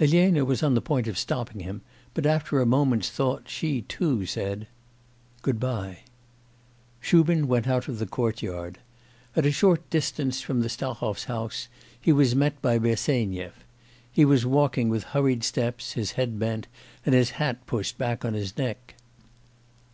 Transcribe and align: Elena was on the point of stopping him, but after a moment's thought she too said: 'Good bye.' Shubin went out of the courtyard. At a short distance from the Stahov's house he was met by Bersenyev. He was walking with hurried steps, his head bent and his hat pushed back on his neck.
Elena 0.00 0.42
was 0.42 0.62
on 0.62 0.72
the 0.72 0.80
point 0.80 1.06
of 1.06 1.18
stopping 1.18 1.60
him, 1.60 1.82
but 2.14 2.24
after 2.24 2.58
a 2.58 2.64
moment's 2.64 3.10
thought 3.10 3.46
she 3.46 3.82
too 3.82 4.24
said: 4.24 4.68
'Good 5.42 5.60
bye.' 5.60 5.98
Shubin 6.98 7.46
went 7.46 7.68
out 7.68 7.86
of 7.86 7.98
the 7.98 8.06
courtyard. 8.06 8.78
At 9.36 9.44
a 9.44 9.52
short 9.52 9.90
distance 9.90 10.40
from 10.40 10.62
the 10.62 10.70
Stahov's 10.70 11.24
house 11.24 11.68
he 12.00 12.10
was 12.10 12.34
met 12.34 12.62
by 12.62 12.78
Bersenyev. 12.78 13.52
He 14.10 14.24
was 14.24 14.46
walking 14.46 14.88
with 14.88 15.02
hurried 15.04 15.44
steps, 15.44 15.92
his 15.92 16.12
head 16.12 16.38
bent 16.38 16.68
and 17.04 17.14
his 17.14 17.32
hat 17.36 17.66
pushed 17.66 17.98
back 17.98 18.24
on 18.24 18.32
his 18.32 18.56
neck. 18.56 18.94